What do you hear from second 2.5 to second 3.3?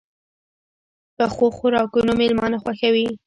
خوښوي